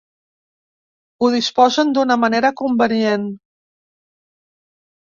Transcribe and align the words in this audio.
Ho 1.25 1.29
disposen 1.35 1.93
d'una 1.99 2.17
manera 2.25 2.53
convenient. 2.63 3.31